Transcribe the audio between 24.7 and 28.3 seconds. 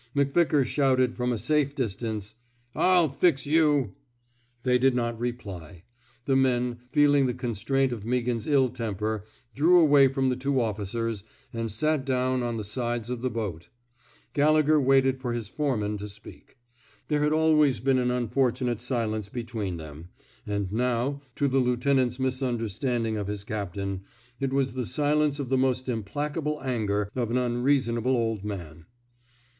the silence of the most implacable anger of an unreasonable